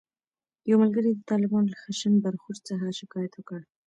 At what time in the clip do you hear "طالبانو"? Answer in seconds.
1.31-1.71